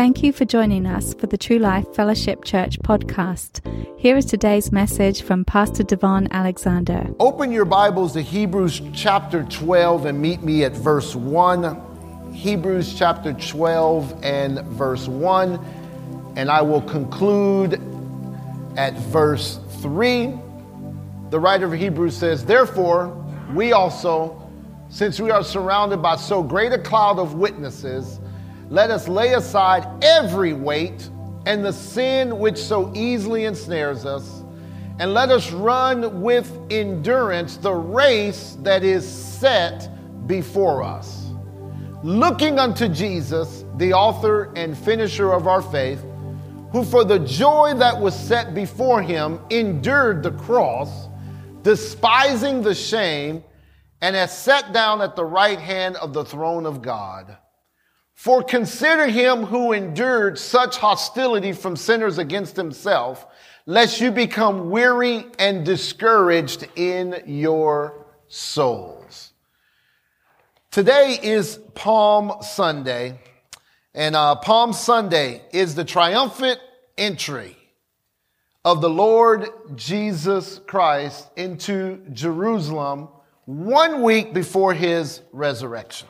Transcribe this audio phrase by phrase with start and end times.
[0.00, 3.60] Thank you for joining us for the True Life Fellowship Church podcast.
[3.98, 7.06] Here is today's message from Pastor Devon Alexander.
[7.20, 12.32] Open your Bibles to Hebrews chapter 12 and meet me at verse 1.
[12.32, 16.32] Hebrews chapter 12 and verse 1.
[16.36, 17.74] And I will conclude
[18.78, 20.32] at verse 3.
[21.28, 23.08] The writer of Hebrews says, Therefore,
[23.52, 24.50] we also,
[24.88, 28.18] since we are surrounded by so great a cloud of witnesses,
[28.70, 31.10] let us lay aside every weight
[31.44, 34.44] and the sin which so easily ensnares us,
[35.00, 39.88] and let us run with endurance the race that is set
[40.28, 41.32] before us.
[42.04, 46.04] Looking unto Jesus, the author and finisher of our faith,
[46.70, 51.08] who for the joy that was set before him endured the cross,
[51.62, 53.42] despising the shame,
[54.00, 57.36] and has sat down at the right hand of the throne of God.
[58.20, 63.26] For consider him who endured such hostility from sinners against himself,
[63.64, 69.32] lest you become weary and discouraged in your souls.
[70.70, 73.18] Today is Palm Sunday,
[73.94, 76.60] and uh, Palm Sunday is the triumphant
[76.98, 77.56] entry
[78.66, 83.08] of the Lord Jesus Christ into Jerusalem
[83.46, 86.06] one week before his resurrection.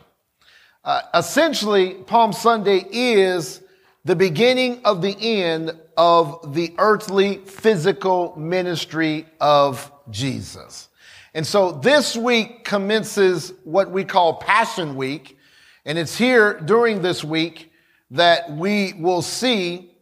[0.83, 3.61] Uh, essentially, Palm Sunday is
[4.07, 10.89] the beginning of the end of the earthly physical ministry of Jesus.
[11.35, 15.37] And so this week commences what we call Passion Week.
[15.85, 17.71] And it's here during this week
[18.11, 19.93] that we will see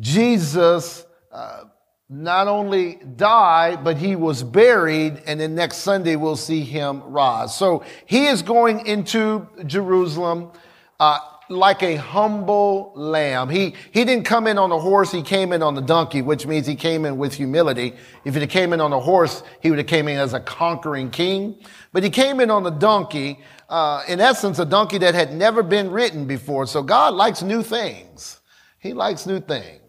[0.00, 1.63] Jesus uh,
[2.08, 7.56] not only die, but he was buried, and then next Sunday we'll see him rise.
[7.56, 10.52] So he is going into Jerusalem
[11.00, 13.48] uh, like a humble lamb.
[13.48, 16.46] He he didn't come in on a horse; he came in on the donkey, which
[16.46, 17.94] means he came in with humility.
[18.24, 21.10] If he came in on a horse, he would have came in as a conquering
[21.10, 21.56] king.
[21.92, 23.40] But he came in on the donkey.
[23.66, 26.66] Uh, in essence, a donkey that had never been ridden before.
[26.66, 28.40] So God likes new things.
[28.78, 29.80] He likes new things.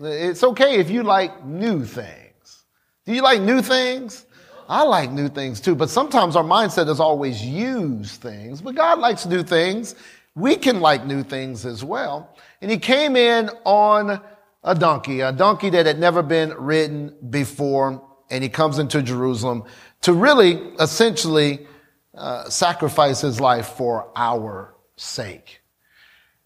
[0.00, 2.64] It's okay if you like new things.
[3.04, 4.26] Do you like new things?
[4.68, 8.98] I like new things too, but sometimes our mindset is always use things, but God
[8.98, 9.94] likes new things.
[10.34, 12.36] We can like new things as well.
[12.60, 14.20] And he came in on
[14.62, 19.64] a donkey, a donkey that had never been ridden before, and he comes into Jerusalem
[20.02, 21.66] to really essentially
[22.14, 25.60] uh, sacrifice his life for our sake.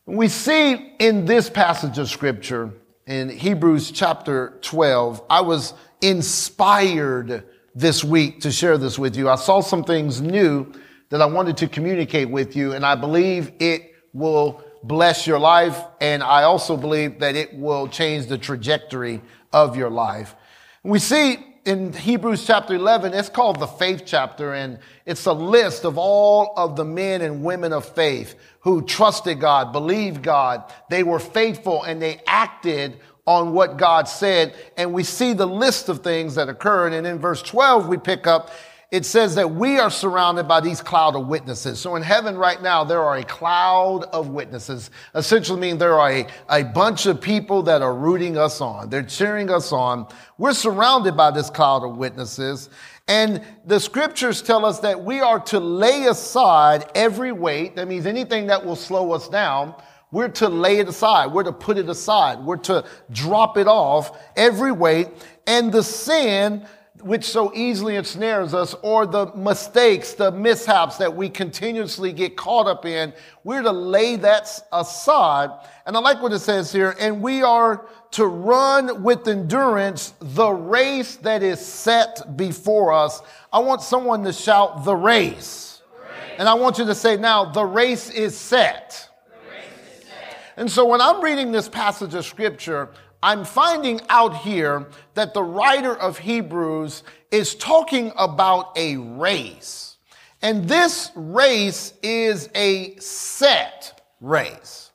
[0.07, 2.73] We see in this passage of scripture
[3.07, 5.23] in Hebrews chapter 12.
[5.29, 9.29] I was inspired this week to share this with you.
[9.29, 10.73] I saw some things new
[11.09, 15.79] that I wanted to communicate with you, and I believe it will bless your life.
[16.01, 19.21] And I also believe that it will change the trajectory
[19.53, 20.35] of your life.
[20.83, 25.85] We see in Hebrews chapter 11, it's called the faith chapter, and it's a list
[25.85, 30.73] of all of the men and women of faith who trusted God, believed God.
[30.91, 34.55] They were faithful and they acted on what God said.
[34.77, 36.93] And we see the list of things that occurred.
[36.93, 38.51] And in verse 12, we pick up
[38.93, 41.81] it says that we are surrounded by these cloud of witnesses.
[41.81, 44.91] So in heaven right now, there are a cloud of witnesses.
[45.15, 48.91] Essentially mean there are a, a bunch of people that are rooting us on.
[48.91, 50.07] They're cheering us on.
[50.37, 52.69] We're surrounded by this cloud of witnesses.
[53.09, 57.77] And the scriptures tell us that we are to lay aside every weight.
[57.77, 59.75] That means anything that will slow us down.
[60.11, 61.33] We're to lay it aside.
[61.33, 62.41] We're to put it aside.
[62.41, 65.09] We're to drop it off every weight
[65.47, 66.67] and the sin
[67.03, 72.67] which so easily ensnares us, or the mistakes, the mishaps that we continuously get caught
[72.67, 73.13] up in,
[73.45, 75.51] we're to lay that aside.
[75.85, 80.51] And I like what it says here, and we are to run with endurance the
[80.51, 83.23] race that is set before us.
[83.53, 85.83] I want someone to shout the race.
[85.93, 86.37] The race.
[86.39, 89.09] And I want you to say now, the race is set.
[89.51, 89.65] Race
[89.99, 90.39] is set.
[90.57, 92.91] And so when I'm reading this passage of scripture,
[93.23, 99.97] I'm finding out here that the writer of Hebrews is talking about a race.
[100.43, 104.91] And this race is a set race.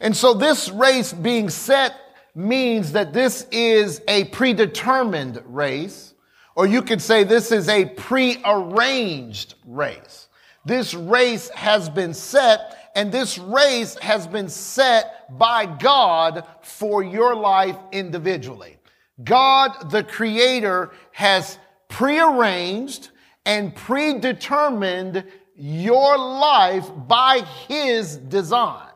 [0.00, 1.94] And so this race being set
[2.34, 6.14] means that this is a predetermined race,
[6.56, 10.28] or you could say this is a prearranged race.
[10.64, 17.34] This race has been set and this race has been set by God for your
[17.34, 18.76] life individually.
[19.22, 21.58] God, the creator, has
[21.88, 23.10] prearranged
[23.44, 25.24] and predetermined
[25.56, 28.86] your life by his design.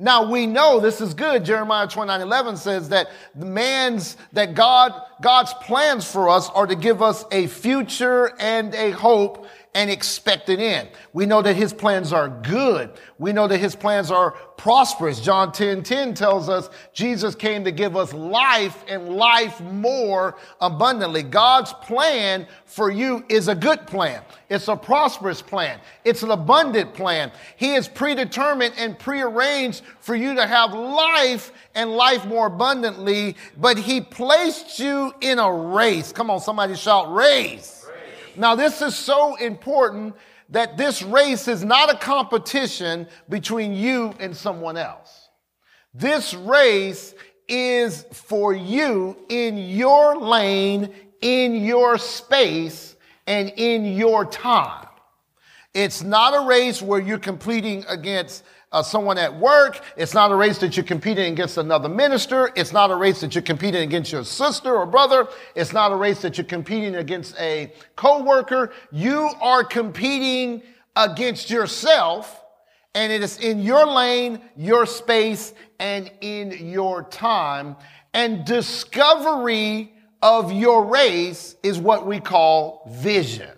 [0.00, 1.44] Now we know this is good.
[1.44, 6.76] Jeremiah 29 11 says that the man's, that God, God's plans for us are to
[6.76, 9.48] give us a future and a hope
[9.78, 10.88] and expected end.
[11.12, 12.90] We know that his plans are good.
[13.16, 15.20] We know that his plans are prosperous.
[15.20, 21.22] John 10, 10 tells us Jesus came to give us life and life more abundantly.
[21.22, 24.24] God's plan for you is a good plan.
[24.48, 25.78] It's a prosperous plan.
[26.04, 27.30] It's an abundant plan.
[27.54, 33.78] He is predetermined and prearranged for you to have life and life more abundantly, but
[33.78, 36.10] he placed you in a race.
[36.10, 37.77] Come on, somebody shout race.
[38.38, 40.14] Now, this is so important
[40.50, 45.28] that this race is not a competition between you and someone else.
[45.92, 47.14] This race
[47.48, 52.94] is for you in your lane, in your space,
[53.26, 54.86] and in your time.
[55.74, 59.80] It's not a race where you're competing against uh, someone at work.
[59.96, 62.50] It's not a race that you're competing against another minister.
[62.54, 65.28] It's not a race that you're competing against your sister or brother.
[65.54, 68.72] It's not a race that you're competing against a coworker.
[68.92, 70.62] You are competing
[70.96, 72.42] against yourself
[72.94, 77.76] and it is in your lane, your space, and in your time.
[78.12, 79.92] And discovery
[80.22, 83.50] of your race is what we call vision.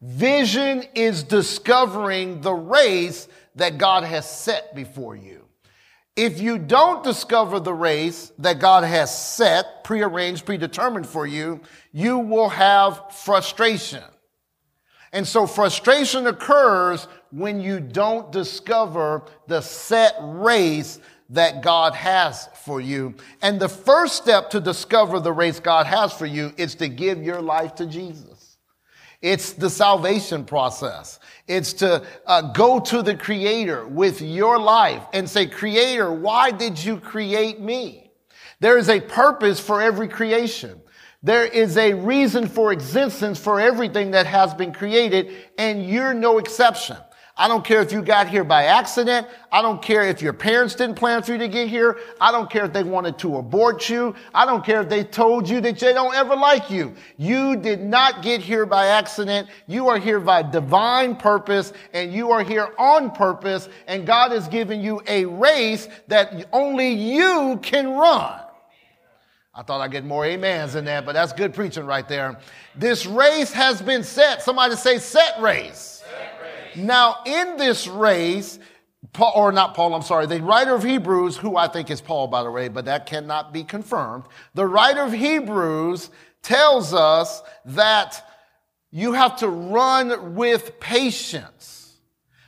[0.00, 3.26] Vision is discovering the race
[3.56, 5.42] that God has set before you.
[6.14, 11.60] If you don't discover the race that God has set, prearranged, predetermined for you,
[11.92, 14.02] you will have frustration.
[15.12, 21.00] And so frustration occurs when you don't discover the set race
[21.30, 23.14] that God has for you.
[23.42, 27.22] And the first step to discover the race God has for you is to give
[27.22, 28.58] your life to Jesus.
[29.22, 31.18] It's the salvation process.
[31.46, 36.82] It's to uh, go to the creator with your life and say, creator, why did
[36.82, 38.10] you create me?
[38.58, 40.80] There is a purpose for every creation.
[41.22, 46.38] There is a reason for existence for everything that has been created and you're no
[46.38, 46.96] exception.
[47.38, 49.26] I don't care if you got here by accident.
[49.52, 51.98] I don't care if your parents didn't plan for you to get here.
[52.18, 54.14] I don't care if they wanted to abort you.
[54.34, 56.94] I don't care if they told you that they don't ever like you.
[57.18, 59.48] You did not get here by accident.
[59.66, 64.48] You are here by divine purpose and you are here on purpose and God has
[64.48, 68.40] given you a race that only you can run.
[69.54, 72.38] I thought I'd get more amens in that, but that's good preaching right there.
[72.74, 74.42] This race has been set.
[74.42, 75.95] Somebody say set race.
[76.76, 78.58] Now, in this race,
[79.12, 82.28] Paul, or not Paul, I'm sorry, the writer of Hebrews, who I think is Paul,
[82.28, 84.24] by the way, but that cannot be confirmed.
[84.54, 86.10] The writer of Hebrews
[86.42, 88.22] tells us that
[88.90, 91.96] you have to run with patience.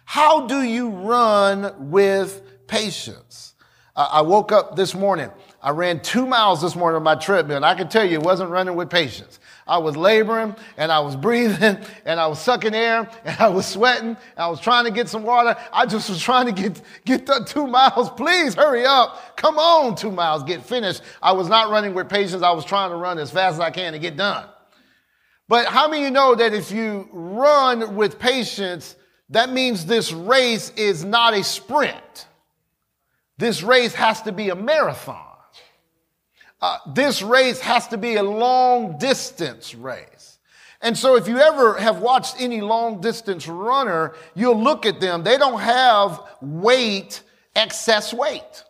[0.04, 3.54] How do you run with patience?
[3.96, 5.30] I woke up this morning.
[5.60, 8.22] I ran two miles this morning on my treadmill, and I can tell you it
[8.22, 9.40] wasn't running with patience.
[9.68, 13.66] I was laboring and I was breathing and I was sucking air and I was
[13.66, 14.08] sweating.
[14.08, 15.56] and I was trying to get some water.
[15.72, 18.08] I just was trying to get, get the two miles.
[18.10, 19.36] Please hurry up.
[19.36, 21.02] Come on, two miles, get finished.
[21.20, 22.42] I was not running with patience.
[22.42, 24.48] I was trying to run as fast as I can to get done.
[25.48, 28.96] But how many of you know that if you run with patience,
[29.30, 32.26] that means this race is not a sprint.
[33.36, 35.27] This race has to be a marathon.
[36.60, 40.38] Uh, this race has to be a long distance race.
[40.80, 45.22] And so if you ever have watched any long distance runner, you'll look at them.
[45.22, 47.22] They don't have weight,
[47.56, 48.64] excess weight.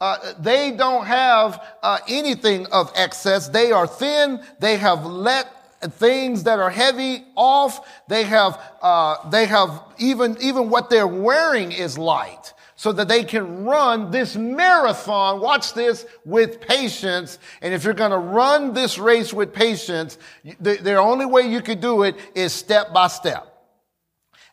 [0.00, 3.48] Uh, they don't have uh, anything of excess.
[3.48, 4.42] They are thin.
[4.58, 5.48] They have let
[5.94, 7.88] things that are heavy off.
[8.08, 12.53] They have, uh, they have even, even what they're wearing is light
[12.84, 17.38] so that they can run this marathon, watch this, with patience.
[17.62, 20.18] And if you're going to run this race with patience,
[20.60, 23.50] the, the only way you could do it is step by step.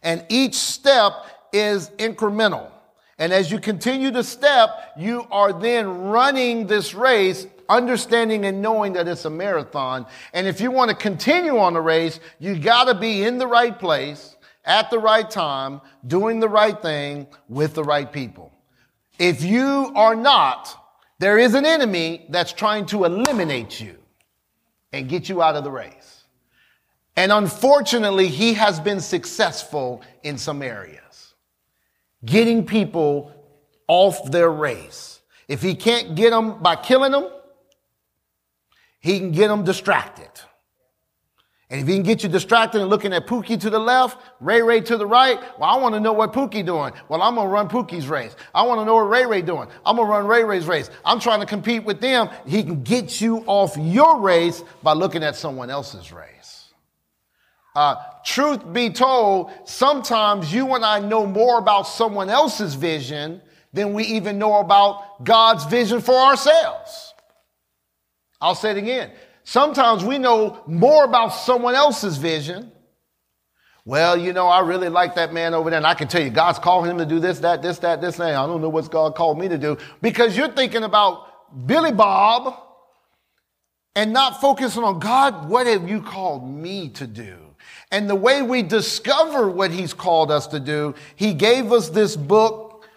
[0.02, 1.12] And each step
[1.52, 2.72] is incremental.
[3.18, 8.94] And as you continue to step, you are then running this race, understanding and knowing
[8.94, 10.06] that it's a marathon.
[10.32, 13.48] And if you want to continue on the race, you got to be in the
[13.48, 18.52] right place at the right time, doing the right thing with the right people.
[19.20, 20.78] If you are not,
[21.20, 23.98] there is an enemy that's trying to eliminate you
[24.92, 26.24] and get you out of the race.
[27.16, 31.36] And unfortunately, he has been successful in some areas,
[32.26, 33.32] getting people
[33.88, 35.20] off their race.
[35.48, 37.30] If he can't get them by killing them,
[39.00, 40.31] he can get them distracted.
[41.72, 44.62] And if he can get you distracted and looking at Pookie to the left, Ray
[44.62, 46.92] Ray to the right, well, I want to know what Pookie doing.
[47.08, 48.36] Well, I'm to run Pookie's race.
[48.54, 49.70] I want to know what Ray Ray doing.
[49.86, 50.90] I'm to run Ray Ray's race.
[51.06, 52.30] I'm trying to compete with them.
[52.46, 56.74] He can get you off your race by looking at someone else's race.
[57.74, 63.94] Uh, truth be told, sometimes you and I know more about someone else's vision than
[63.94, 67.14] we even know about God's vision for ourselves.
[68.42, 69.12] I'll say it again.
[69.52, 72.72] Sometimes we know more about someone else's vision.
[73.84, 76.30] Well, you know, I really like that man over there, and I can tell you,
[76.30, 78.30] God's calling him to do this, that, this, that, this, that.
[78.30, 82.64] I don't know what God called me to do because you're thinking about Billy Bob
[83.94, 87.36] and not focusing on God, what have you called me to do?
[87.92, 92.16] And the way we discover what he's called us to do, he gave us this
[92.16, 92.88] book,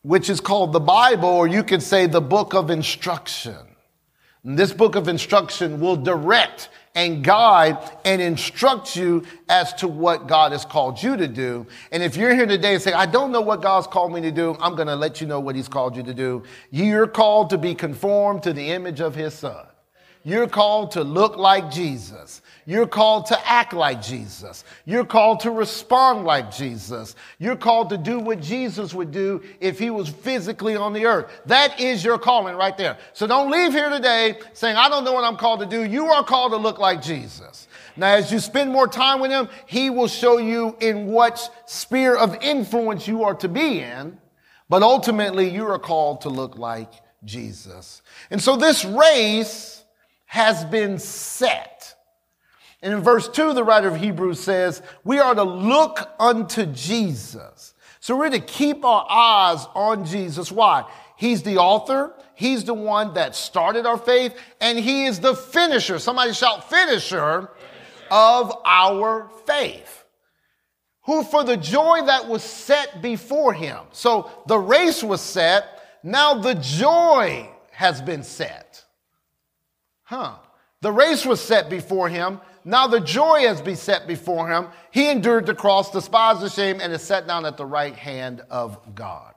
[0.00, 3.67] which is called the Bible, or you could say the book of instruction.
[4.44, 10.52] This book of instruction will direct and guide and instruct you as to what God
[10.52, 11.66] has called you to do.
[11.92, 14.30] And if you're here today and say, I don't know what God's called me to
[14.30, 16.42] do, I'm going to let you know what he's called you to do.
[16.70, 19.66] You're called to be conformed to the image of his son.
[20.24, 22.42] You're called to look like Jesus.
[22.68, 24.62] You're called to act like Jesus.
[24.84, 27.16] You're called to respond like Jesus.
[27.38, 31.30] You're called to do what Jesus would do if he was physically on the earth.
[31.46, 32.98] That is your calling right there.
[33.14, 35.82] So don't leave here today saying, I don't know what I'm called to do.
[35.82, 37.68] You are called to look like Jesus.
[37.96, 42.16] Now, as you spend more time with him, he will show you in what sphere
[42.16, 44.18] of influence you are to be in.
[44.68, 46.92] But ultimately, you are called to look like
[47.24, 48.02] Jesus.
[48.30, 49.82] And so this race
[50.26, 51.94] has been set.
[52.82, 57.74] And in verse 2, the writer of Hebrews says, We are to look unto Jesus.
[58.00, 60.52] So we're to keep our eyes on Jesus.
[60.52, 60.84] Why?
[61.16, 65.98] He's the author, He's the one that started our faith, and He is the finisher.
[65.98, 67.50] Somebody shout, finisher
[68.12, 70.04] of our faith.
[71.02, 73.78] Who for the joy that was set before Him.
[73.90, 78.84] So the race was set, now the joy has been set.
[80.04, 80.36] Huh.
[80.80, 82.40] The race was set before Him.
[82.68, 84.66] Now the joy has been set before him.
[84.90, 88.42] He endured the cross, despised the shame, and is set down at the right hand
[88.50, 89.32] of God.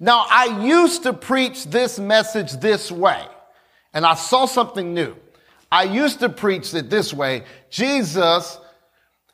[0.00, 3.24] Now, I used to preach this message this way,
[3.94, 5.14] and I saw something new.
[5.70, 8.58] I used to preach it this way Jesus,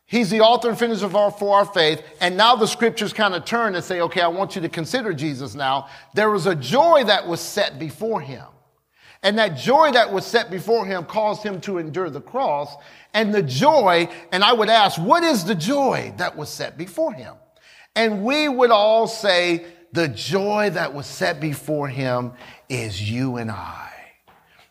[0.05, 3.33] He's the author and finisher of our, for our faith, and now the scriptures kind
[3.33, 5.89] of turn and say, okay, I want you to consider Jesus now.
[6.13, 8.45] There was a joy that was set before him.
[9.23, 12.75] And that joy that was set before him caused him to endure the cross.
[13.15, 17.13] And the joy, and I would ask, what is the joy that was set before
[17.13, 17.35] him?
[17.95, 22.33] And we would all say, the joy that was set before him
[22.69, 23.91] is you and I.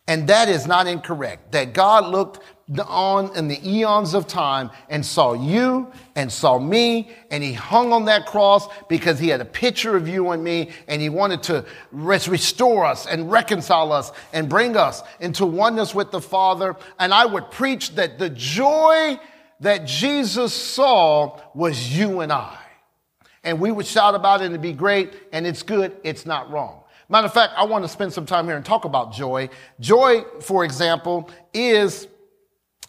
[0.08, 1.52] And that is not incorrect.
[1.52, 2.40] That God looked
[2.80, 7.92] on in the eons of time and saw you and saw me and he hung
[7.92, 11.44] on that cross because he had a picture of you and me and he wanted
[11.44, 16.76] to restore us and reconcile us and bring us into oneness with the Father.
[17.00, 19.20] And I would preach that the joy
[19.60, 22.58] that Jesus saw was you and I.
[23.44, 25.98] And we would shout about it and it'd be great and it's good.
[26.04, 26.82] It's not wrong.
[27.10, 29.50] Matter of fact, I want to spend some time here and talk about joy.
[29.82, 32.08] Joy, for example, is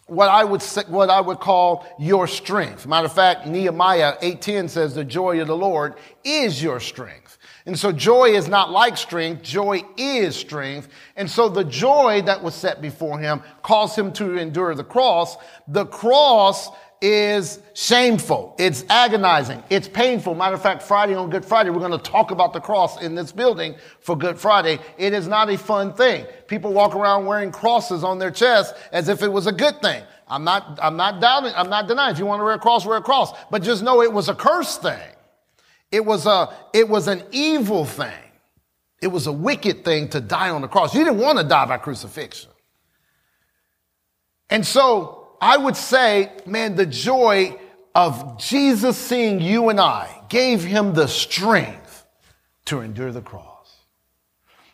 [0.07, 2.85] what I would say, what I would call your strength.
[2.85, 7.37] Matter of fact, Nehemiah 8:10 says the joy of the Lord is your strength.
[7.65, 10.89] And so joy is not like strength, joy is strength.
[11.15, 15.37] And so the joy that was set before him caused him to endure the cross.
[15.69, 16.69] The cross
[17.03, 18.55] is shameful.
[18.57, 19.61] It's agonizing.
[19.69, 20.35] It's painful.
[20.35, 23.13] Matter of fact, Friday on Good Friday, we're going to talk about the cross in
[23.13, 24.79] this building for Good Friday.
[24.97, 26.25] It is not a fun thing.
[26.47, 30.01] People walk around wearing crosses on their chest as if it was a good thing.
[30.29, 32.13] I'm not, I'm not doubting, I'm not denying.
[32.13, 33.37] If you want to wear a cross, wear a cross.
[33.51, 35.11] But just know it was a curse thing.
[35.91, 38.13] It was a, it was an evil thing.
[39.01, 40.95] It was a wicked thing to die on the cross.
[40.95, 42.49] You didn't want to die by crucifixion.
[44.49, 47.59] And so I would say, man, the joy
[47.93, 52.05] of Jesus seeing you and I gave him the strength
[52.65, 53.75] to endure the cross.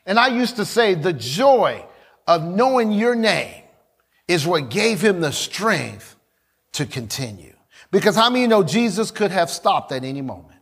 [0.05, 1.83] And I used to say, the joy
[2.27, 3.63] of knowing your name
[4.27, 6.15] is what gave him the strength
[6.73, 7.55] to continue.
[7.89, 10.58] Because how many know Jesus could have stopped at any moment?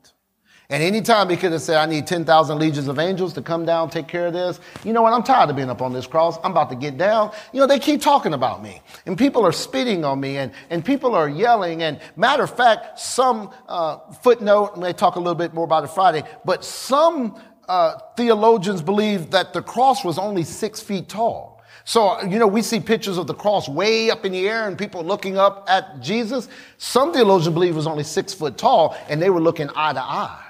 [0.69, 3.89] And anytime he could have said, I need 10,000 legions of angels to come down,
[3.89, 4.59] take care of this.
[4.83, 5.13] You know what?
[5.13, 6.37] I'm tired of being up on this cross.
[6.43, 7.31] I'm about to get down.
[7.53, 10.83] You know, they keep talking about me and people are spitting on me and, and
[10.83, 11.83] people are yelling.
[11.83, 15.85] And matter of fact, some uh, footnote, and they talk a little bit more about
[15.85, 21.63] it Friday, but some uh, theologians believe that the cross was only six feet tall.
[21.85, 24.77] So, you know, we see pictures of the cross way up in the air and
[24.77, 26.49] people looking up at Jesus.
[26.77, 30.01] Some theologians believe it was only six foot tall and they were looking eye to
[30.01, 30.43] eye.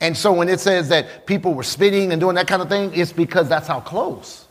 [0.00, 2.92] And so when it says that people were spitting and doing that kind of thing,
[2.94, 4.46] it's because that's how close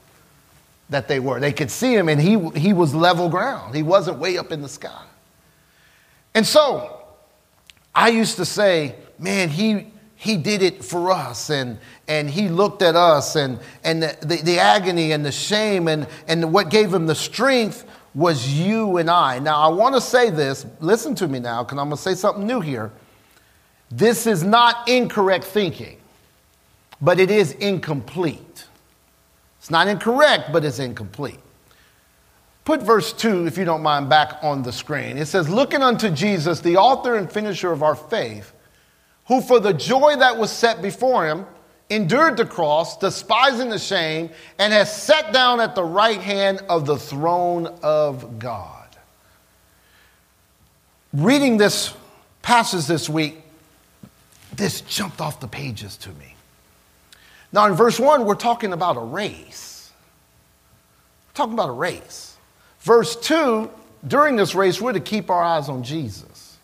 [0.90, 1.40] that they were.
[1.40, 3.76] They could see him and he, he was level ground.
[3.76, 5.04] He wasn't way up in the sky.
[6.34, 7.00] And so
[7.94, 12.82] I used to say, man, he, he did it for us and, and he looked
[12.82, 16.94] at us and, and the, the, the, agony and the shame and, and what gave
[16.94, 19.40] him the strength was you and I.
[19.40, 20.66] Now, I want to say this.
[20.80, 22.92] Listen to me now, because I'm going to say something new here.
[23.92, 25.98] This is not incorrect thinking,
[27.02, 28.66] but it is incomplete.
[29.60, 31.40] It's not incorrect, but it's incomplete.
[32.66, 35.18] Put verse 2, if you don't mind, back on the screen.
[35.18, 38.52] It says, Looking unto Jesus, the author and finisher of our faith,
[39.28, 41.46] who for the joy that was set before him
[41.92, 46.88] endured the cross, despising the shame, and has sat down at the right hand of
[46.88, 48.88] the throne of God.
[51.14, 51.94] Reading this
[52.42, 53.45] passage this week,
[54.58, 56.36] this jumped off the pages to me.
[57.52, 59.92] Now, in verse 1, we're talking about a race.
[61.28, 62.36] We're talking about a race.
[62.80, 63.70] Verse 2,
[64.08, 66.58] during this race, we're to keep our eyes on Jesus.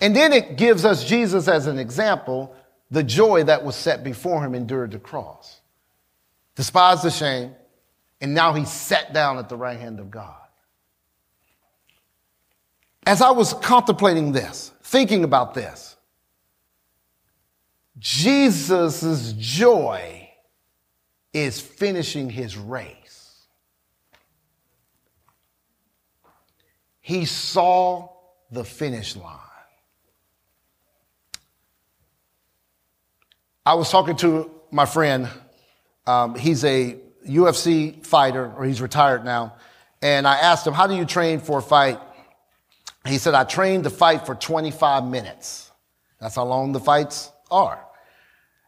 [0.00, 2.54] And then it gives us Jesus as an example,
[2.90, 5.60] the joy that was set before him endured the cross,
[6.54, 7.54] despised the shame,
[8.20, 10.34] and now he sat down at the right hand of God.
[13.06, 15.95] As I was contemplating this, thinking about this,
[17.98, 20.30] Jesus' joy
[21.32, 23.46] is finishing his race.
[27.00, 28.08] He saw
[28.50, 29.38] the finish line.
[33.64, 35.28] I was talking to my friend.
[36.06, 39.56] Um, he's a UFC fighter, or he's retired now.
[40.02, 41.98] And I asked him, How do you train for a fight?
[43.06, 45.70] He said, I train to fight for 25 minutes.
[46.20, 47.85] That's how long the fights are.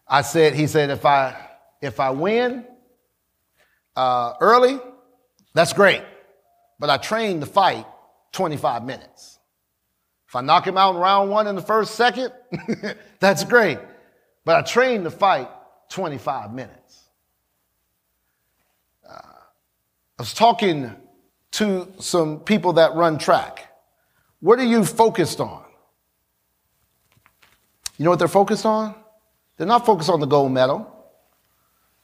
[0.08, 1.36] I said, he said, if I,
[1.82, 2.64] if I win
[3.94, 4.80] uh, early,
[5.54, 6.02] that's great.
[6.78, 7.86] But I train to fight
[8.32, 9.38] 25 minutes.
[10.28, 12.32] If I knock him out in round one in the first second,
[13.20, 13.78] that's great.
[14.44, 15.48] But I train to fight
[15.90, 17.08] 25 minutes.
[19.08, 20.94] Uh, I was talking
[21.52, 23.72] to some people that run track.
[24.40, 25.64] What are you focused on?
[27.96, 28.94] You know what they're focused on?
[29.58, 30.94] They're not focused on the gold medal.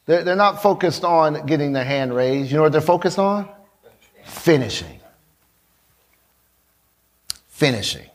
[0.06, 2.50] They're, they're not focused on getting their hand raised.
[2.50, 3.48] You know what they're focused on?
[4.24, 5.00] Finishing.
[7.48, 8.10] Finishing.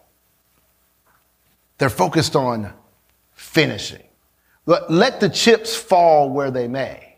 [1.77, 2.73] They're focused on
[3.33, 4.03] finishing.
[4.65, 7.15] Let, let the chips fall where they may.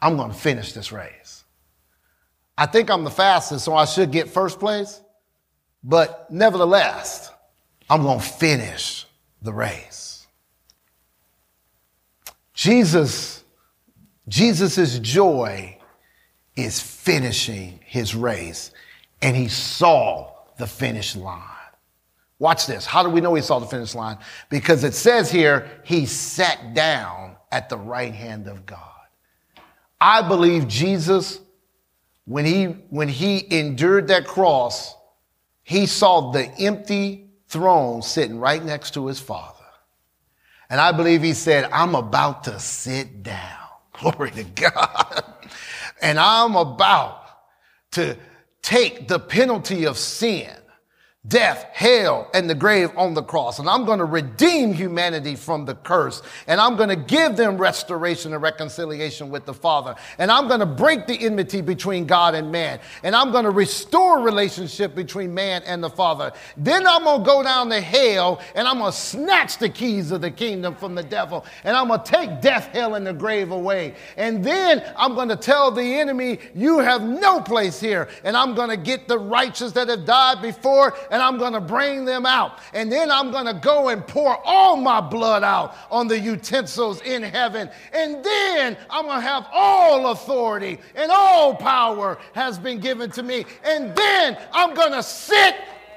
[0.00, 1.44] I'm going to finish this race.
[2.56, 5.00] I think I'm the fastest, so I should get first place.
[5.82, 7.30] But nevertheless,
[7.90, 9.06] I'm going to finish
[9.42, 10.03] the race.
[12.54, 13.44] Jesus,
[14.28, 15.78] Jesus' joy
[16.56, 18.70] is finishing his race,
[19.20, 21.42] and he saw the finish line.
[22.38, 22.86] Watch this.
[22.86, 24.18] How do we know he saw the finish line?
[24.50, 28.80] Because it says here, he sat down at the right hand of God.
[30.00, 31.40] I believe Jesus,
[32.24, 34.94] when he, when he endured that cross,
[35.62, 39.53] he saw the empty throne sitting right next to his father.
[40.70, 43.58] And I believe he said, I'm about to sit down.
[43.92, 45.24] Glory to God.
[46.02, 47.20] and I'm about
[47.92, 48.16] to
[48.62, 50.50] take the penalty of sin
[51.26, 53.58] death, hell, and the grave on the cross.
[53.58, 56.22] And I'm going to redeem humanity from the curse.
[56.46, 59.94] And I'm going to give them restoration and reconciliation with the Father.
[60.18, 62.78] And I'm going to break the enmity between God and man.
[63.02, 66.32] And I'm going to restore relationship between man and the Father.
[66.58, 70.10] Then I'm going to go down to hell and I'm going to snatch the keys
[70.10, 71.46] of the kingdom from the devil.
[71.64, 73.94] And I'm going to take death, hell, and the grave away.
[74.18, 78.08] And then I'm going to tell the enemy, you have no place here.
[78.24, 81.60] And I'm going to get the righteous that have died before and I'm going to
[81.60, 82.58] bring them out.
[82.72, 87.00] And then I'm going to go and pour all my blood out on the utensils
[87.02, 87.70] in heaven.
[87.92, 93.22] And then I'm going to have all authority and all power has been given to
[93.22, 93.46] me.
[93.62, 95.54] And then I'm going to sit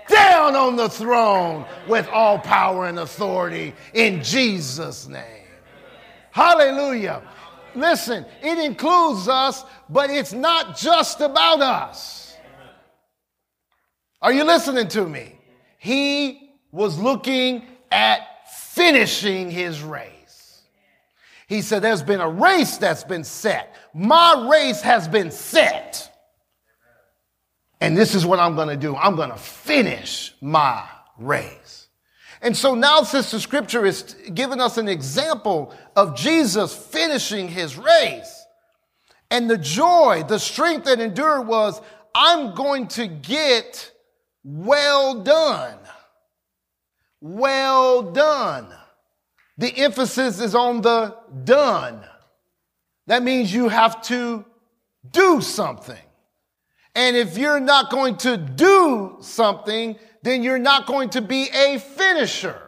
[0.08, 5.48] down on the throne with all power and authority in Jesus' name.
[6.30, 7.24] Hallelujah.
[7.74, 12.27] Listen, it includes us, but it's not just about us.
[14.22, 15.40] Are you listening to me?
[15.78, 20.62] He was looking at finishing his race.
[21.48, 23.76] He said, There's been a race that's been set.
[23.94, 26.14] My race has been set.
[27.80, 30.84] And this is what I'm going to do I'm going to finish my
[31.18, 31.88] race.
[32.42, 38.46] And so now, the scripture is giving us an example of Jesus finishing his race,
[39.32, 41.82] and the joy, the strength that endured was,
[42.14, 43.92] I'm going to get
[44.48, 45.78] well done.
[47.20, 48.68] Well done.
[49.58, 52.02] The emphasis is on the done.
[53.08, 54.46] That means you have to
[55.12, 56.00] do something.
[56.96, 61.78] And if you're not going to do something, then you're not going to be a
[61.78, 62.62] finisher.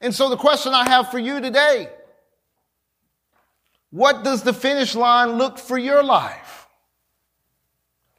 [0.00, 1.90] And so the question I have for you today,
[3.90, 6.68] what does the finish line look for your life?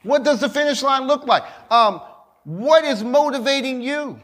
[0.04, 1.44] What does the finish line look like?
[1.72, 2.02] Um,
[2.44, 4.20] what is motivating you?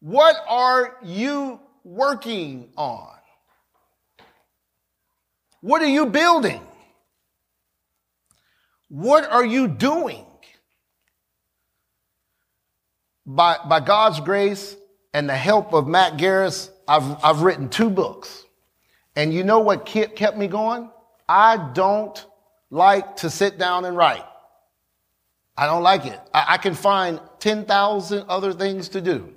[0.00, 3.14] What are you working on?
[5.60, 6.60] What are you building?
[8.88, 10.26] What are you doing?
[13.26, 14.76] By, by God's grace
[15.14, 18.44] and the help of Matt Garris, I've, I've written two books.
[19.16, 20.90] And you know what kept me going?
[21.28, 22.26] I don't
[22.70, 24.24] like to sit down and write.
[25.56, 26.20] I don't like it.
[26.32, 29.32] I, I can find 10,000 other things to do.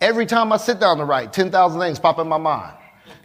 [0.00, 2.76] Every time I sit down to write, 10,000 things pop in my mind.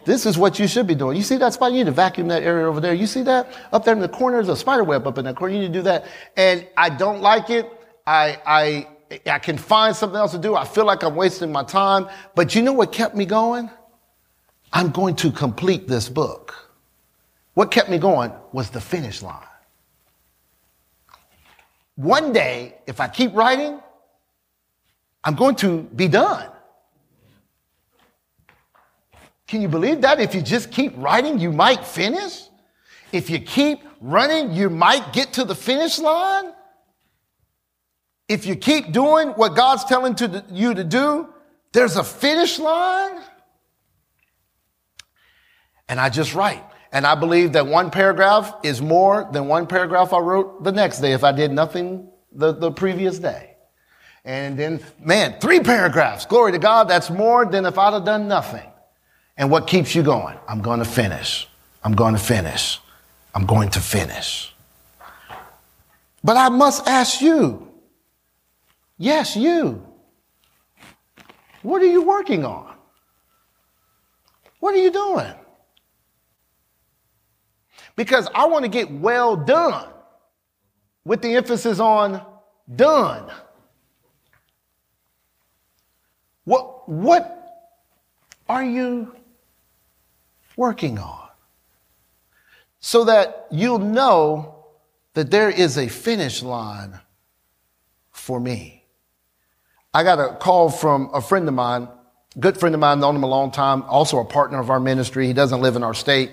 [0.04, 1.16] This is what you should be doing.
[1.16, 1.72] You see that spot?
[1.72, 2.94] You need to vacuum that area over there.
[2.94, 3.48] You see that?
[3.72, 5.54] Up there in the corner, there's a spider web up in that corner.
[5.54, 6.06] You need to do that.
[6.36, 7.70] And I don't like it.
[8.06, 8.88] I, I,
[9.26, 10.56] I can find something else to do.
[10.56, 12.08] I feel like I'm wasting my time.
[12.34, 13.70] But you know what kept me going?
[14.72, 16.54] I'm going to complete this book.
[17.54, 19.46] What kept me going was the finish line.
[21.96, 23.80] One day, if I keep writing,
[25.22, 26.50] I'm going to be done.
[29.46, 30.20] Can you believe that?
[30.20, 32.48] If you just keep writing, you might finish.
[33.12, 36.52] If you keep running, you might get to the finish line.
[38.28, 41.28] If you keep doing what God's telling to, you to do,
[41.72, 43.20] there's a finish line.
[45.88, 46.64] And I just write.
[46.94, 51.00] And I believe that one paragraph is more than one paragraph I wrote the next
[51.00, 53.56] day if I did nothing the, the previous day.
[54.24, 56.24] And then, man, three paragraphs.
[56.24, 56.88] Glory to God.
[56.88, 58.70] That's more than if I'd have done nothing.
[59.36, 60.38] And what keeps you going?
[60.46, 61.48] I'm going to finish.
[61.82, 62.80] I'm going to finish.
[63.34, 64.54] I'm going to finish.
[66.22, 67.68] But I must ask you,
[68.98, 69.84] yes, you,
[71.62, 72.72] what are you working on?
[74.60, 75.34] What are you doing?
[77.96, 79.88] Because I want to get well done
[81.04, 82.24] with the emphasis on
[82.74, 83.30] done.
[86.44, 87.70] What, what
[88.48, 89.14] are you
[90.56, 91.28] working on?
[92.80, 94.66] So that you'll know
[95.14, 97.00] that there is a finish line
[98.10, 98.84] for me.
[99.94, 101.88] I got a call from a friend of mine,
[102.38, 105.26] good friend of mine, known him a long time, also a partner of our ministry.
[105.26, 106.30] He doesn't live in our state.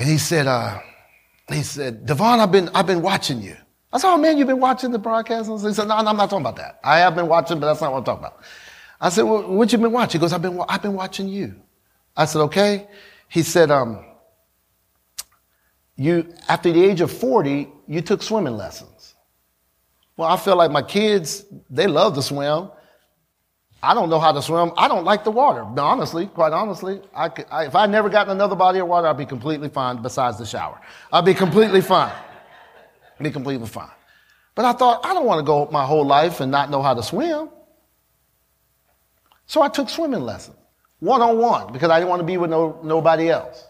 [0.00, 0.80] And he said, uh,
[1.50, 3.54] he said, Devon, I've been, I've been watching you.
[3.92, 5.50] I said, oh man, you've been watching the broadcast?
[5.50, 6.80] He said, no, no, I'm not talking about that.
[6.82, 8.40] I have been watching, but that's not what I'm talking about.
[8.98, 10.18] I said, well, what you been watching?
[10.18, 11.54] He goes, I've been, I've been watching you.
[12.16, 12.88] I said, okay.
[13.28, 14.02] He said, um,
[15.96, 19.16] you, after the age of 40, you took swimming lessons.
[20.16, 22.70] Well, I feel like my kids, they love to swim.
[23.82, 24.72] I don't know how to swim.
[24.76, 25.62] I don't like the water.
[25.62, 29.06] Honestly, quite honestly, I could, I, if I never got in another body of water,
[29.06, 30.02] I'd be completely fine.
[30.02, 30.80] Besides the shower,
[31.12, 32.12] I'd be completely fine.
[32.12, 33.90] I'd be completely fine.
[34.54, 36.92] But I thought I don't want to go my whole life and not know how
[36.92, 37.48] to swim.
[39.46, 40.56] So I took swimming lessons
[41.00, 43.66] one on one because I didn't want to be with no, nobody else.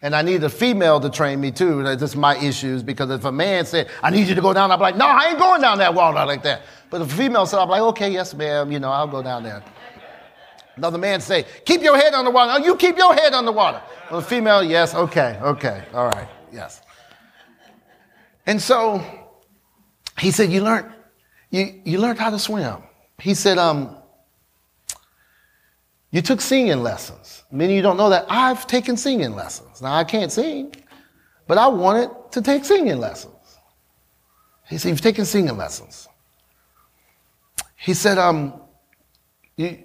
[0.00, 1.82] And I need a female to train me too.
[1.82, 4.76] That's my issues because if a man said, I need you to go down, I'd
[4.76, 6.62] be like, no, I ain't going down that water like that.
[6.88, 9.42] But if a female said, I'm like, okay, yes, ma'am, you know, I'll go down
[9.42, 9.62] there.
[10.76, 12.52] Another man say, keep your head on the water.
[12.54, 13.82] Oh, you keep your head on the water.
[14.08, 16.80] Well, the female, yes, okay, okay, all right, yes.
[18.46, 19.04] And so
[20.18, 20.92] he said, you learned,
[21.50, 22.76] you, you learned how to swim.
[23.18, 23.97] He said, um,
[26.10, 27.44] you took singing lessons.
[27.50, 29.82] Many of you don't know that I've taken singing lessons.
[29.82, 30.74] Now I can't sing,
[31.46, 33.34] but I wanted to take singing lessons.
[34.68, 36.08] He said, You've taken singing lessons.
[37.76, 38.60] He said, um,
[39.56, 39.78] you,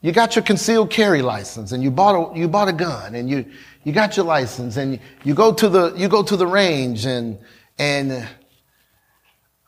[0.00, 3.28] you got your concealed carry license and you bought a, you bought a gun and
[3.28, 3.46] you,
[3.84, 7.06] you got your license and you, you go to the, you go to the range
[7.06, 7.38] and,
[7.78, 8.28] and,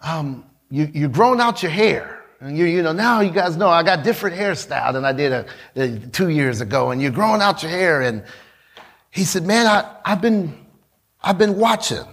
[0.03, 2.14] um, you, you've grown out your hair.
[2.45, 5.33] And you, you know, now you guys know I got different hairstyle than I did
[5.33, 6.91] a, a, two years ago.
[6.91, 8.23] And you're growing out your hair and,
[9.15, 10.67] he said, Man, I, I've, been,
[11.23, 12.05] I've been watching.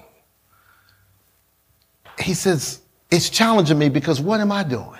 [2.19, 4.99] He says, It's challenging me because what am I doing?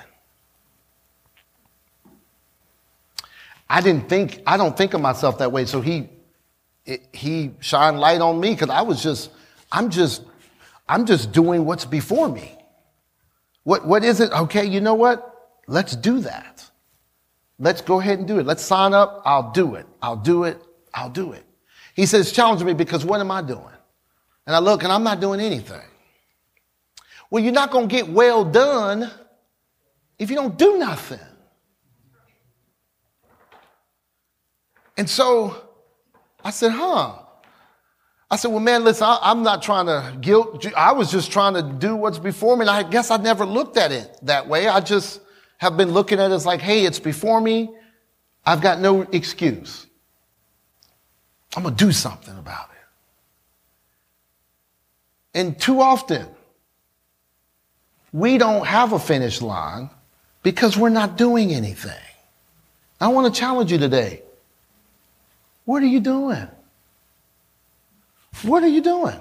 [3.70, 5.66] I didn't think, I don't think of myself that way.
[5.66, 6.10] So he,
[6.86, 9.30] it, he shined light on me because I was just,
[9.72, 10.24] I'm just,
[10.90, 12.58] I'm just doing what's before me.
[13.64, 14.32] What, what is it?
[14.32, 15.28] Okay, you know what?
[15.68, 16.70] Let's do that.
[17.60, 18.46] Let's go ahead and do it.
[18.46, 19.22] Let's sign up.
[19.24, 19.86] I'll do it.
[20.02, 20.60] I'll do it.
[20.94, 21.46] I'll do it.
[21.94, 23.64] He says, challenge me because what am I doing?
[24.48, 25.82] And I look and I'm not doing anything.
[27.30, 29.10] Well, you're not going to get well done
[30.18, 31.20] if you don't do nothing.
[34.98, 35.70] And so
[36.44, 37.20] I said, huh.
[38.32, 40.66] I said, well, man, listen, I, am not trying to guilt.
[40.78, 42.62] I was just trying to do what's before me.
[42.62, 44.70] And I guess I never looked at it that way.
[44.70, 45.20] I just
[45.58, 47.76] have been looking at it as like, hey, it's before me.
[48.46, 49.86] I've got no excuse.
[51.58, 52.70] I'm going to do something about
[55.34, 55.40] it.
[55.40, 56.26] And too often,
[58.14, 59.90] we don't have a finish line
[60.42, 61.92] because we're not doing anything.
[63.02, 64.22] I want to challenge you today.
[65.66, 66.48] What are you doing?
[68.44, 69.20] What are you doing?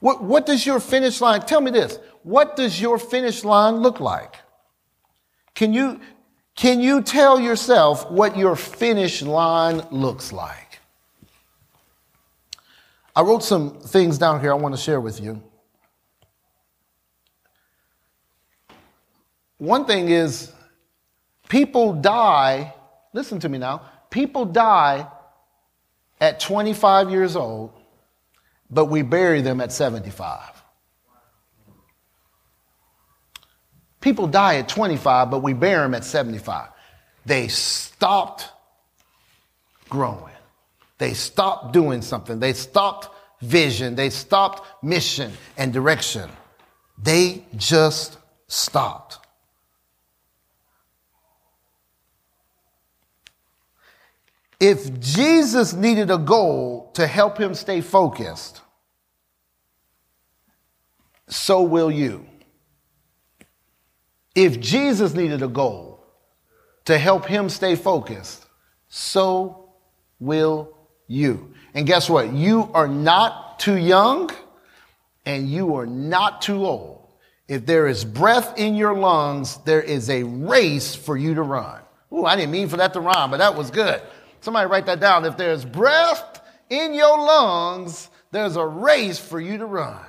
[0.00, 4.00] What, what does your finish line, tell me this, what does your finish line look
[4.00, 4.36] like?
[5.54, 6.00] Can you,
[6.56, 10.80] can you tell yourself what your finish line looks like?
[13.14, 15.42] I wrote some things down here I want to share with you.
[19.58, 20.50] One thing is,
[21.48, 22.74] people die,
[23.12, 25.06] listen to me now, people die
[26.20, 27.72] at 25 years old,
[28.72, 30.40] but we bury them at 75.
[34.00, 36.70] People die at 25, but we bury them at 75.
[37.24, 38.48] They stopped
[39.88, 40.34] growing.
[40.98, 42.40] They stopped doing something.
[42.40, 43.10] They stopped
[43.42, 43.94] vision.
[43.94, 46.30] They stopped mission and direction.
[47.00, 49.18] They just stopped.
[54.62, 58.60] If Jesus needed a goal to help him stay focused,
[61.26, 62.24] so will you.
[64.36, 66.06] If Jesus needed a goal
[66.84, 68.46] to help him stay focused,
[68.88, 69.72] so
[70.20, 70.72] will
[71.08, 71.54] you.
[71.74, 72.32] And guess what?
[72.32, 74.30] You are not too young
[75.26, 77.08] and you are not too old.
[77.48, 81.80] If there is breath in your lungs, there is a race for you to run.
[82.12, 84.00] Ooh, I didn't mean for that to rhyme, but that was good.
[84.42, 85.24] Somebody write that down.
[85.24, 90.04] If there's breath in your lungs, there's a race for you to run.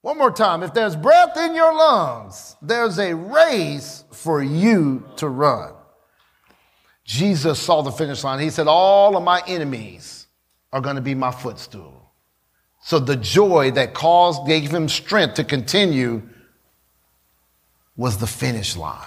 [0.00, 0.62] One more time.
[0.62, 5.74] If there's breath in your lungs, there's a race for you to run.
[7.04, 8.40] Jesus saw the finish line.
[8.40, 10.26] He said, All of my enemies
[10.72, 12.12] are going to be my footstool.
[12.80, 16.22] So the joy that caused, gave him strength to continue
[17.96, 19.06] was the finish line.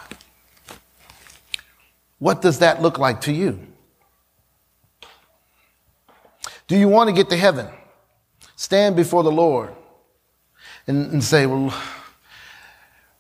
[2.20, 3.69] What does that look like to you?
[6.70, 7.68] Do you want to get to heaven?
[8.56, 9.74] Stand before the Lord
[10.86, 11.72] and, and say, well,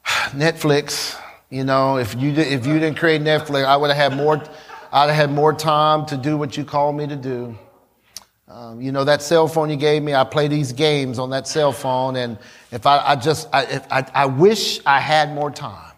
[0.05, 4.43] Netflix, you know, if you, if you didn't create Netflix, I would have had more,
[4.91, 7.57] I'd have had more time to do what you called me to do.
[8.47, 11.47] Um, you know, that cell phone you gave me, I play these games on that
[11.47, 12.37] cell phone, and
[12.71, 15.93] if I, I just, I, if I, I wish I had more time.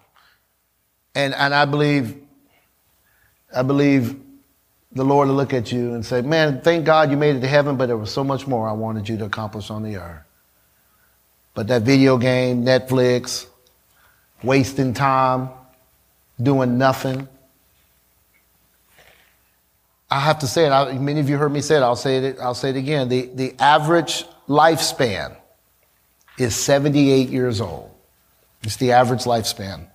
[1.15, 2.17] And, and I believe,
[3.53, 4.15] I believe
[4.93, 7.47] the Lord to look at you and say, Man, thank God you made it to
[7.47, 10.23] heaven, but there was so much more I wanted you to accomplish on the earth.
[11.53, 13.47] But that video game, Netflix,
[14.43, 15.49] wasting time,
[16.41, 17.27] doing nothing.
[20.09, 20.69] I have to say it.
[20.69, 21.81] I, many of you heard me say it.
[21.81, 22.39] I'll say it.
[22.39, 23.07] I'll say it again.
[23.07, 25.35] The, the average lifespan
[26.37, 27.89] is 78 years old.
[28.63, 29.87] It's the average lifespan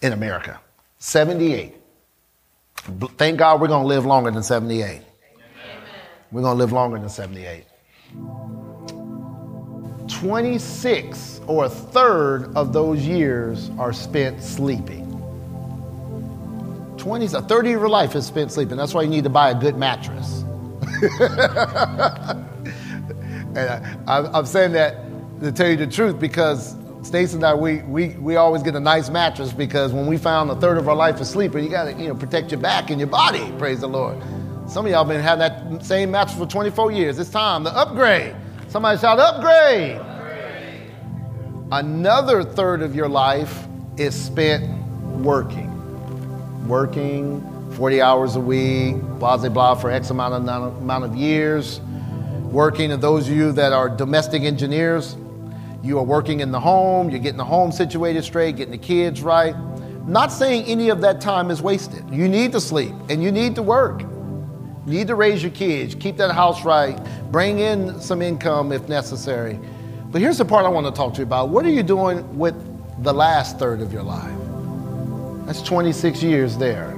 [0.00, 0.60] in America.
[0.98, 1.75] 78.
[3.16, 4.84] Thank God we're going to live longer than 78.
[4.84, 5.02] Amen.
[6.30, 7.64] We're going to live longer than 78.
[10.08, 15.04] 26 or a third of those years are spent sleeping.
[16.96, 18.76] 20, a third of your life is spent sleeping.
[18.76, 20.42] That's why you need to buy a good mattress.
[23.56, 24.96] and I, I'm saying that
[25.40, 26.74] to tell you the truth because
[27.06, 30.50] Stacy and I, we, we, we always get a nice mattress because when we found
[30.50, 32.90] a third of our life is sleeping, you got to you know, protect your back
[32.90, 34.20] and your body, praise the Lord.
[34.68, 37.18] Some of y'all been having that same mattress for 24 years.
[37.18, 38.34] It's time to upgrade.
[38.68, 39.96] Somebody shout, upgrade.
[39.96, 40.90] upgrade.
[41.70, 43.66] Another third of your life
[43.96, 44.68] is spent
[45.18, 45.72] working.
[46.66, 47.40] Working
[47.76, 51.80] 40 hours a week, blah, blah, blah, for X amount of, amount of years,
[52.50, 52.90] working.
[52.90, 55.16] And those of you that are domestic engineers,
[55.86, 59.22] you are working in the home, you're getting the home situated straight, getting the kids
[59.22, 59.54] right.
[60.06, 62.08] Not saying any of that time is wasted.
[62.10, 64.02] You need to sleep and you need to work.
[64.02, 66.98] You need to raise your kids, keep that house right,
[67.30, 69.58] bring in some income if necessary.
[70.10, 71.48] But here's the part I want to talk to you about.
[71.48, 72.54] What are you doing with
[73.02, 74.36] the last third of your life?
[75.46, 76.90] That's 26 years there.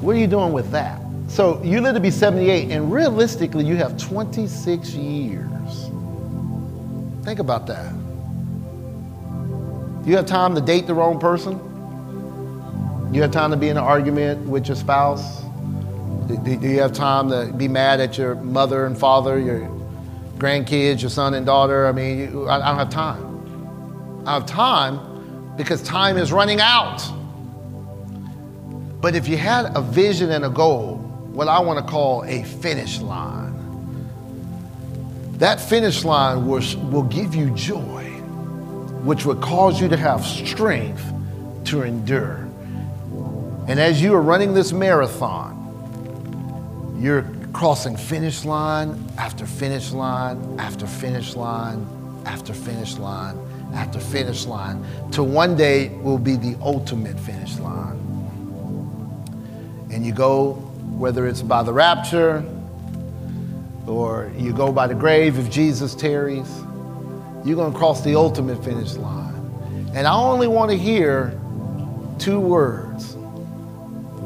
[0.00, 1.00] What are you doing with that?
[1.28, 5.57] So you live to be 78, and realistically, you have 26 years.
[7.28, 7.92] Think about that.
[10.02, 11.58] Do you have time to date the wrong person?
[13.10, 15.42] Do you have time to be in an argument with your spouse?
[16.26, 19.68] Do, do you have time to be mad at your mother and father, your
[20.38, 21.86] grandkids, your son and daughter?
[21.86, 24.24] I mean, you, I, I don't have time.
[24.26, 27.02] I have time because time is running out.
[29.02, 30.96] But if you had a vision and a goal,
[31.34, 33.37] what I want to call a finish line,
[35.38, 38.04] that finish line will, will give you joy,
[39.04, 41.04] which will cause you to have strength
[41.64, 42.48] to endure.
[43.68, 45.54] And as you are running this marathon,
[47.00, 51.86] you're crossing finish line after finish line after finish line
[52.26, 53.38] after finish line
[53.74, 57.96] after finish line to one day will be the ultimate finish line.
[59.90, 60.54] And you go,
[60.96, 62.44] whether it's by the rapture
[63.88, 66.48] or you go by the grave if Jesus tarries,
[67.44, 69.34] you're going to cross the ultimate finish line.
[69.94, 71.38] And I only want to hear
[72.18, 73.16] two words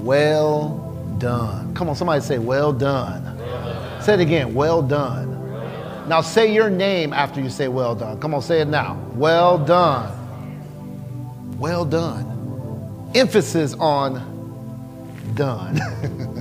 [0.03, 0.79] well
[1.19, 1.75] done.
[1.75, 3.25] Come on, somebody say, well done.
[3.39, 4.03] Well done.
[4.03, 5.29] Say it again, well done.
[5.31, 6.09] well done.
[6.09, 8.21] Now say your name after you say well done.
[8.21, 9.01] Come on, say it now.
[9.15, 10.19] Well done.
[11.59, 13.11] Well done.
[13.15, 14.31] Emphasis on
[15.35, 15.79] done.